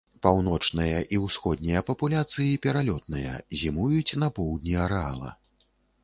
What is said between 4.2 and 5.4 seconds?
на поўдні арэала.